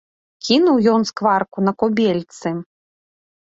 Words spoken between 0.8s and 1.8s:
ён скварку на